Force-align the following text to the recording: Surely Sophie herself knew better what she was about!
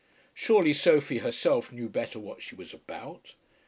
Surely 0.33 0.73
Sophie 0.73 1.19
herself 1.19 1.71
knew 1.71 1.87
better 1.87 2.17
what 2.17 2.41
she 2.41 2.55
was 2.55 2.73
about! 2.73 3.35